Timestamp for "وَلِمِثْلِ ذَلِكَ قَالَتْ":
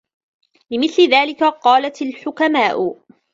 0.71-2.01